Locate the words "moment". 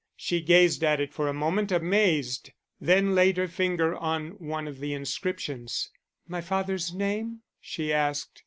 1.33-1.71